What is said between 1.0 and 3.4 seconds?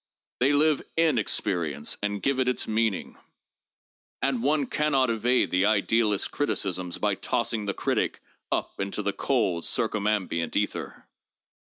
experi ence and give it its meaning.